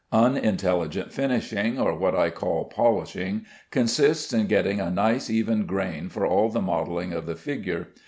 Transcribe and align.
Unintelligent 0.13 1.13
finishing, 1.13 1.79
or 1.79 1.95
what 1.95 2.15
I 2.15 2.31
call 2.31 2.65
polishing, 2.65 3.45
consists 3.69 4.33
in 4.33 4.47
getting 4.47 4.79
a 4.79 4.89
nice 4.89 5.29
even 5.29 5.67
grain 5.67 6.09
for 6.09 6.25
all 6.25 6.49
the 6.49 6.59
modelling 6.59 7.13
of 7.13 7.27
the 7.27 7.35
figure. 7.35 7.89